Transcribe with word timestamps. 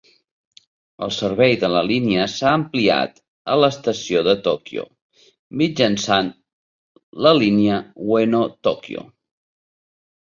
El 1.07 1.11
servei 1.17 1.51
de 1.63 1.67
la 1.73 1.81
línia 1.89 2.23
s'ha 2.35 2.53
ampliat 2.59 3.21
a 3.55 3.59
l'estació 3.65 4.23
de 4.29 4.35
Tòquio, 4.49 4.87
mitjançant 5.63 6.33
la 7.27 7.37
línia 7.43 7.79
Ueno-Tòquio. 8.15 9.09